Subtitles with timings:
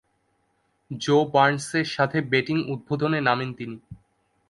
[0.91, 3.77] জো বার্নসের সাথে ব্যাটিং উদ্বোধনে নামেন তিনি।